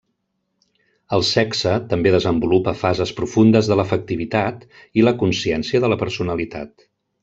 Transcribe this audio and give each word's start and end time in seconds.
El 1.17 1.25
sexe 1.31 1.73
també 1.91 2.15
desenvolupa 2.17 2.75
fases 2.81 3.13
profundes 3.21 3.71
de 3.73 3.79
l'afectivitat 3.81 4.69
i 5.03 5.09
la 5.09 5.19
consciència 5.25 5.87
de 5.87 5.95
la 5.97 6.05
personalitat. 6.07 6.79